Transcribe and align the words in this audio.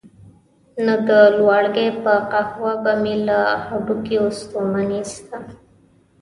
نو 0.85 0.93
د 1.09 1.09
لواړګي 1.37 1.87
په 2.03 2.13
قهوه 2.31 2.73
به 2.83 2.93
مې 3.01 3.15
له 3.27 3.39
هډوکیو 3.65 4.23
ستوماني 4.39 4.97
ایسته. 5.01 5.37